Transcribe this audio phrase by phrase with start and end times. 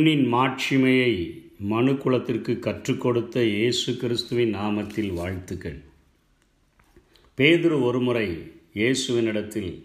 [0.00, 1.14] மண்ணின் மாட்சிமையை
[1.58, 5.76] மனு குலத்திற்கு கற்றுக் கொடுத்த இயேசு கிறிஸ்துவின் நாமத்தில் வாழ்த்துக்கள்.
[7.38, 8.28] பேதுரு ஒருமுறை
[8.74, 9.84] இயேசுவினிடத்தில்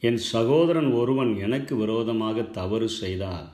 [0.00, 3.46] என் சகோதரன் ஒருவன் எனக்கு விரோதமாக தவறு செய்தால்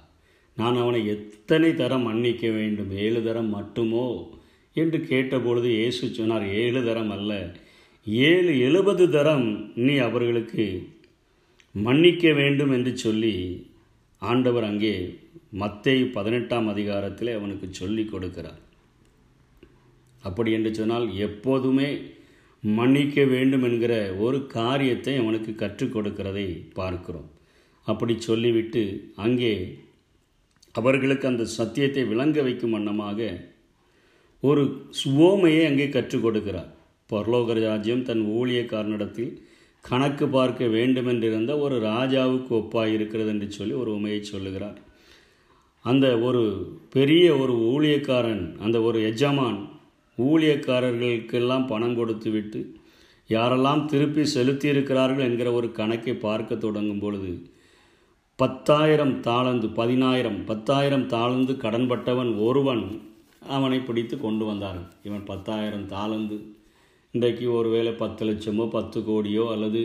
[0.55, 4.31] நான் அவனை எத்தனை தரம் மன்னிக்க வேண்டும் ஏழு தரம் மட்டுமோ?
[4.73, 7.59] என்று கேட்டபொழுது இயேசு சொன்னார் ஏழு தரம் அல்ல
[8.07, 10.89] ஏழு எழுபது தரம் நீ அவர்களுக்கு
[11.73, 13.67] மன்னிக்க வேண்டும் என்று சொல்லி
[14.19, 15.21] ஆண்டவர் அங்கே
[15.63, 18.61] மத்தை பதினெட்டாம் அதிகாரத்தில் அவனுக்கு சொல்லி கொடுக்கிறார்.
[20.23, 21.89] அப்படி என்று சொன்னால் எப்போதுமே
[22.63, 26.49] மன்னிக்க வேண்டும் என்கிற ஒரு காரியத்தை அவனுக்கு கற்றுக் கொடுக்கிறதை
[26.81, 27.31] பார்க்கிறோம்.
[27.87, 28.83] அப்படி சொல்லிவிட்டு
[29.25, 29.55] அங்கே
[30.75, 33.21] அவர்களுக்கு அந்த சத்தியத்தை விளங்க வைக்கும் வண்ணமாக
[34.43, 34.63] ஒரு
[35.01, 36.71] சுவோமையை அங்கே கற்றுக் கொடுக்கிறார்.
[37.11, 39.33] பரலோக ராஜ்யம் தன் ஊழியக்காரனிடத்தில்
[39.85, 44.79] கணக்கு பார்க்க வேண்டுமென்றிருந்த ஒரு ராஜாவுக்கு ஒப்பாய் இருக்கிறது என்று சொல்லி ஒரு உமையை சொல்லுகிறார்.
[45.85, 46.43] அந்த ஒரு
[46.91, 49.59] பெரிய ஒரு ஊழியக்காரன் அந்த ஒரு எஜமான்
[50.19, 52.61] ஊழியக்காரர்களுக்கெல்லாம் பணம் கொடுத்து விட்டு
[53.31, 57.33] யாரெல்லாம் திருப்பி செலுத்தியிருக்கிறார்கள் என்கிற ஒரு கணக்கை பார்க்க தொடங்கும் பொழுது
[58.39, 62.85] பத்தாயிரம் தாளந்து பதினாயிரம் பத்தாயிரம் தாளந்து கடன்பட்டவன் ஒருவன்
[63.57, 64.89] அவனை பிடித்து கொண்டு வந்தார்கள்.
[65.03, 66.37] இவன் பத்தாயிரம் தாளந்து
[67.15, 69.83] இன்றைக்கு ஒருவேளை பத்து லட்சமோ பத்து கோடியோ அல்லது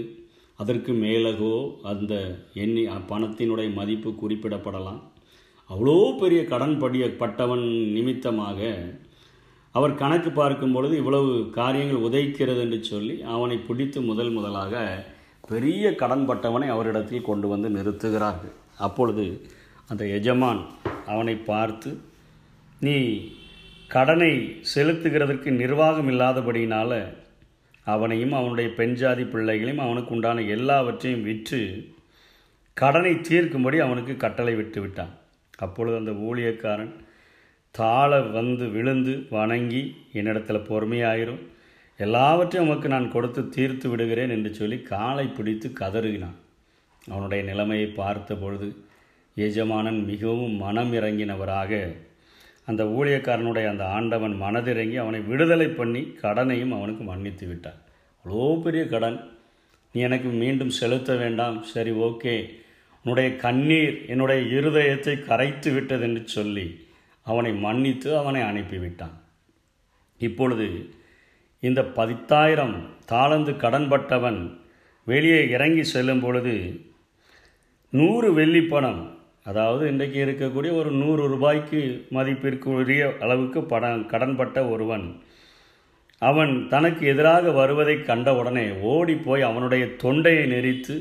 [0.60, 1.54] அதற்கு மேலகோ
[1.92, 2.14] அந்த
[2.54, 5.02] எண்ணி பணத்தினுடைய மதிப்பு குறிப்பிடப்படலாம்.
[5.70, 7.66] அவ்வளோ பெரிய கடன் படியப்பட்டவன்
[7.96, 8.60] நிமித்தமாக
[9.76, 14.76] அவர் கணக்கு பார்க்கும் பொழுது இவ்வளவு காரியங்கள் உதைக்கிறது என்று சொல்லி அவனை பிடித்து முதல் முதலாக
[15.52, 18.56] பெரிய கடன்பட்டவனை அவரிடத்தில் கொண்டு வந்து நிறுத்துகிறார்கள்.
[18.86, 19.26] அப்பொழுது
[19.92, 20.62] அந்த எஜமான்
[21.12, 21.92] அவனை பார்த்து
[22.86, 22.98] நீ
[23.90, 24.32] கடனை
[24.74, 27.00] செலுத்துகிறதற்கு நிர்வாகம் இல்லாதபடியினால்
[27.88, 31.62] அவனையும் அவனுடைய பெண் ஜாதி பிள்ளைகளையும் அவனுக்கு உண்டான எல்லாவற்றையும் விற்று
[32.78, 35.14] கடனை தீர்க்கும்படி அவனுக்கு கட்டளை விட்டு விட்டான்.
[35.58, 36.94] அப்பொழுது அந்த ஊழியக்காரன்
[37.72, 41.42] தாழ வந்து விழுந்து வணங்கி என்னிடத்தில் பொறுமையாயிரும்.
[42.00, 46.38] எல்லாவற்றையும் உமக்கு நான் கொடுத்து தீர்த்து விடுகிறேன் என்று சொல்லி காலை பிடித்து கதறுகினான்
[47.08, 48.68] அவனுடைய நிலைமையை பார்த்த பொழுது
[49.36, 51.96] எஜமானன் மிகவும் மனம் இறங்கினவராக
[52.66, 57.80] அந்த ஊழியக்காரனுடைய அந்த ஆண்டவன் மனதிறங்கி அவனை விடுதலை பண்ணி கடனையும் அவனுக்கு மன்னித்து விட்டான்.
[58.26, 59.20] அவ்வளோ பெரிய கடன்.
[59.94, 61.64] நீ எனக்கு மீண்டும் செலுத்த வேண்டாம்.
[61.64, 62.36] சரி ஓகே.
[63.08, 66.66] உன்னுடைய கண்ணீர் என்னுடைய இருதயத்தை கரைத்து விட்டது என்று சொல்லி
[67.26, 69.14] அவனை மன்னித்து அவனை அனுப்பிவிட்டான்.
[70.22, 70.68] இப்பொழுது
[71.64, 72.76] இந்த பதித்தாயிரம்
[73.12, 74.40] தாளந்து கடன்பட்டவன்
[75.08, 76.56] வெளியே இறங்கி செல்லும் பொழுது
[77.94, 79.02] நூறு வெள்ளி பணம்
[79.46, 85.08] அதாவது இன்றைக்கு இருக்கக்கூடிய ஒரு நூறு ரூபாய்க்கு மதிப்பிற்குரிய அளவுக்கு படம் கடன்பட்ட ஒருவன்
[86.22, 90.98] அவன் தனக்கு எதிராக வருவதை கண்ட உடனே ஓடி போய் அவனுடைய தொண்டையை நெறித்து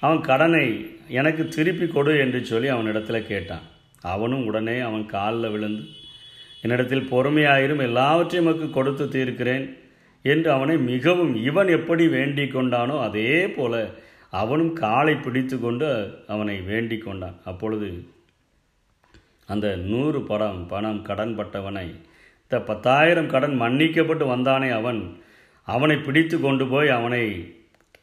[0.00, 0.66] அவன் கடனை
[1.08, 3.66] எனக்கு திருப்பி கொடு என்று சொல்லி அவனிடத்தில் கேட்டான்.
[4.00, 5.82] அவனும் உடனே அவன் காலில் விழுந்து
[6.62, 9.64] என்னிடத்தில் பொறுமையாயிரும் எல்லாவற்றையும் நமக்கு கொடுத்து தீர்க்கிறேன்
[10.22, 13.80] என்று அவனை மிகவும் இவன் எப்படி வேண்டிக் கொண்டானோ அதே போல
[14.30, 15.88] அவனும் காலை பிடித்து கொண்டு
[16.26, 17.36] அவனை வேண்டிக் கொண்டான்.
[17.44, 17.88] அப்பொழுது
[19.46, 21.88] அந்த நூறு படம் பணம் கடன் பட்டவனை
[22.42, 25.00] இந்த பத்தாயிரம் கடன் மன்னிக்கப்பட்டு வந்தானே அவன்
[25.62, 27.24] அவனை பிடித்து கொண்டு போய் அவனை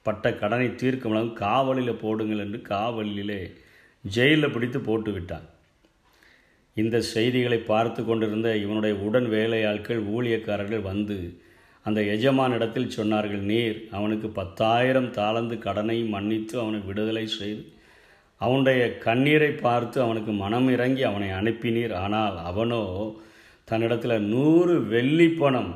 [0.09, 3.41] பட்ட கடனை தீர்க்கும் காவலில் போடுங்கள் என்று காவலிலே
[4.03, 5.47] ஜெயிலில் பிடித்து போட்டு விட்டான்.
[6.77, 11.17] இந்த செய்திகளை பார்த்து கொண்டிருந்த இவனுடைய உடன் வேலையாட்கள் ஊழியக்காரர்கள் வந்து
[11.85, 17.63] அந்த எஜமானிடத்தில் சொன்னார்கள் நீர் அவனுக்கு பத்தாயிரம் தாளந்து கடனை மன்னித்து அவனை விடுதலை செய்து
[18.41, 21.93] அவனுடைய கண்ணீரை பார்த்து அவனுக்கு மனம் இறங்கி அவனை அனுப்பினீர்.
[22.03, 22.83] ஆனால் அவனோ
[23.67, 25.71] தன்னிடத்தில் நூறு வெள்ளி பணம்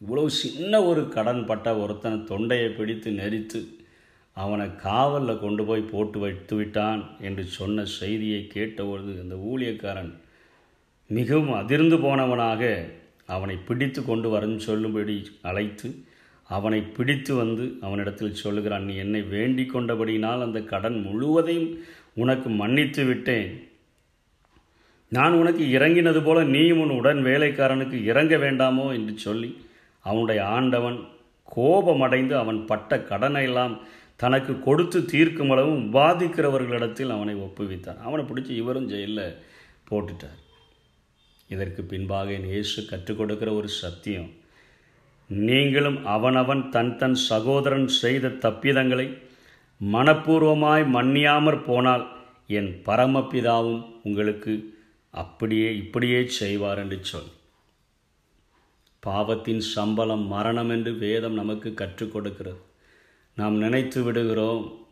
[0.00, 3.60] இவ்வளவு சின்ன ஒரு கடன் பட்ட ஒருத்தனை தொண்டையை பிடித்து நெரித்து
[4.32, 10.12] அவனை காவலில் கொண்டு போய் போட்டு வைத்து விட்டான் என்று சொன்ன செய்தியை கேட்டபொழுது அந்த ஊழியக்காரன்
[11.08, 12.90] மிகவும் அதிர்ந்து போனவனாக
[13.26, 15.94] அவனை பிடித்து கொண்டு வரன்னு சொல்லும்படி அழைத்து
[16.42, 21.78] அவனை பிடித்து வந்து அவனிடத்தில் சொல்லுகிறான் நீ என்னை வேண்டி கொண்டபடியினால் அந்த கடன் முழுவதையும்
[22.14, 23.68] உனக்கு மன்னித்து விட்டேன்.
[25.08, 28.92] நான் உனக்கு இறங்கினது போல நீயும் உன் உடன் வேலைக்காரனுக்கு இறங்க வேண்டாமோ?
[28.92, 29.56] என்று சொல்லி
[30.10, 30.98] அவனுடைய ஆண்டவன்
[31.54, 33.74] கோபமடைந்து அவன் பட்ட கடனை எல்லாம்
[34.22, 38.00] தனக்கு கொடுத்து தீர்க்கும் அளவும் பாதிக்கிறவர்களிடத்தில் அவனை ஒப்புவித்தான்.
[38.06, 39.36] அவனை பிடிச்சி இவரும் ஜெயிலில்
[39.90, 40.38] போட்டுட்டார்.
[41.50, 44.28] இதற்கு பின்பாக என் இயேசு கற்றுக் கொடுக்கிற ஒரு சத்தியம்.
[45.30, 49.06] நீங்களும் அவனவன் தன் தன் சகோதரன் செய்த தப்பிதங்களை
[49.80, 52.04] மனப்பூர்வமாய் மன்னியாமற் போனால்
[52.58, 54.54] என் பரமபிதாவும் உங்களுக்கு
[55.14, 57.30] அப்படியே இப்படியே செய்வார் என்று சொல்
[59.00, 62.60] பாவத்தின் சம்பளம் மரணம் என்று வேதம் நமக்கு கற்றுக் கொடுக்கிறது.
[63.34, 64.86] நாம் நினைத்து விடுகிறோம்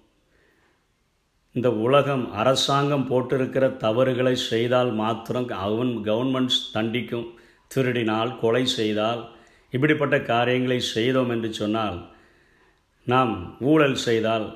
[1.52, 7.26] இந்த உலகம் அரசாங்கம் போட்டிருக்கிற தவறுகளை செய்தால் மாத்திரம் அவன் கவர்மெண்ட்ஸ் தண்டிக்கும்
[7.74, 9.22] திருடினால் கொலை செய்தால்
[9.70, 11.98] இப்படிப்பட்ட காரியங்களை செய்தோம் என்று சொன்னால்
[13.04, 14.46] நாம் ஊழல் செய்தால்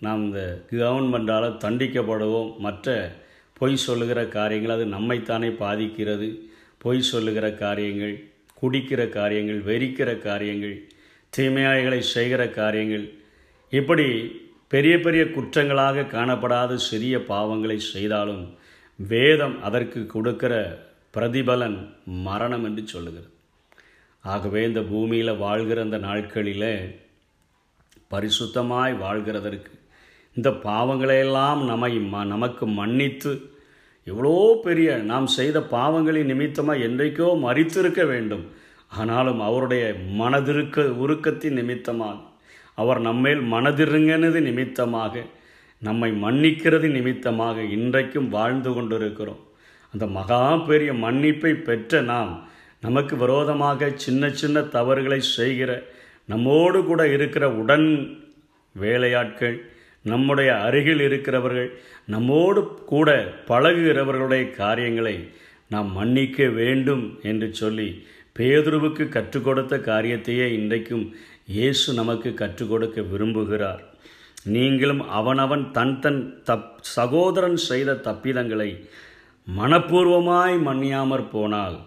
[0.00, 2.50] நாம் இந்த கவர்மெண்டால் தண்டிக்கப்படுவோம்.
[2.58, 3.16] மற்ற
[3.58, 6.28] பொய் சொல்லுகிற காரியங்கள் அது நம்மைத்தானே பாதிக்கிறது.
[6.78, 8.16] பொய் சொல்லுகிற காரியங்கள்
[8.60, 10.76] குடிக்கிற காரியங்கள் வெறிக்கிற காரியங்கள்
[11.32, 13.06] தீமையாய்களை செய்கிற காரியங்கள்.
[13.72, 14.06] இப்படி
[14.72, 18.44] பெரிய பெரிய குற்றங்களாக காணப்படாத சிறிய பாவங்களை செய்தாலும்
[18.98, 20.54] வேதம் அதற்கு கொடுக்கிற
[21.16, 21.78] பிரதிபலன்
[22.26, 23.30] மரணம் என்று சொல்லுகிறது.
[24.24, 26.70] ஆகவே இந்த பூமியில் வாழ்கிற அந்த நாட்களில்
[28.12, 29.72] பரிசுத்தமாய் வாழ்கிறதற்கு
[30.36, 33.32] இந்த பாவங்களையெல்லாம் நம்மை ம நமக்கு மன்னித்து
[34.10, 34.34] எவ்வளோ
[34.66, 38.44] பெரிய நாம் செய்த பாவங்களின் நிமித்தமாக என்றைக்கோ மறித்திருக்க வேண்டும்.
[38.98, 39.84] ஆனாலும் அவருடைய
[40.20, 42.16] மனதிருக்க உருக்கத்தின் நிமித்தமாக
[42.78, 45.24] அவர் நம்மேல் மனதிருங்கினது நிமித்தமாக
[45.82, 49.42] நம்மை மன்னிக்கிறது நிமித்தமாக இன்றைக்கும் வாழ்ந்து கொண்டிருக்கிறோம்.
[49.94, 52.32] அந்த மகா பெரிய மன்னிப்பை பெற்ற நாம்
[52.86, 55.70] நமக்கு விரோதமாக சின்ன சின்ன தவறுகளை செய்கிற
[56.28, 57.88] நம்மோடு கூட இருக்கிற உடன்
[58.74, 59.56] வேலையாட்கள்
[60.12, 61.70] நம்முடைய அருகில் இருக்கிறவர்கள்
[62.14, 62.60] நம்மோடு
[62.92, 63.08] கூட
[63.48, 65.16] பழகுகிறவர்களுடைய காரியங்களை
[65.74, 67.88] நாம் மன்னிக்க வேண்டும் என்று சொல்லி
[68.36, 71.04] பேதுருவுக்கு கற்றுக் கொடுத்த காரியத்தையே இன்றைக்கும்
[71.56, 73.82] இயேசு நமக்கு கற்றுக் கொடுக்க விரும்புகிறார்.
[74.56, 78.70] நீங்களும் அவனவன் தன் தன் தப் சகோதரன் செய்த தப்பிதங்களை
[79.46, 81.78] மனப்பூர்வமாய் மன்னியாமற் போனால்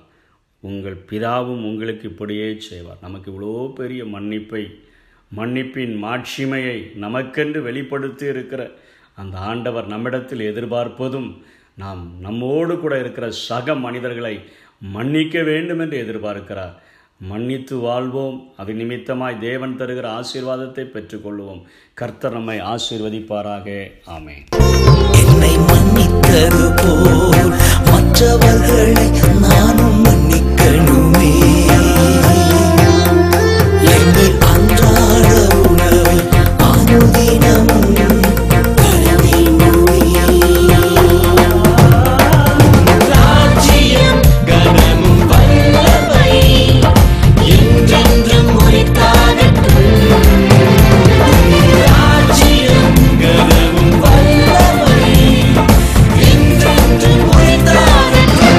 [0.69, 3.03] உங்கள் பிதாவும் உங்களுக்கு இப்படியே செய்வார்.
[3.05, 4.63] நமக்கு இவ்வளோ பெரிய மன்னிப்பை
[5.37, 8.61] மன்னிப்பின் மாட்சிமையை நமக்கென்று வெளிப்படுத்தி இருக்கிற
[9.15, 11.29] அந்த ஆண்டவர் நம்மிடத்தில் எதிர்பார்ப்பதும்
[11.75, 14.35] நாம் நம்மோடு கூட இருக்கிற சக மனிதர்களை
[14.79, 16.73] மன்னிக்க வேண்டும் என்று எதிர்பார்க்கிறார்.
[17.29, 18.37] மன்னித்து வாழ்வோம்.
[18.57, 21.61] அது நிமித்தமாய் தேவன் தருகிற ஆசீர்வாதத்தை பெற்றுக்கொள்வோம்.
[21.93, 23.67] கர்த்தர் நம்மை ஆசீர்வதிப்பாராக.
[24.15, 24.37] ஆமே
[25.21, 27.51] என்னை மன்னித்தது போல்
[27.91, 29.09] மற்றவர்களை
[29.41, 29.80] நான்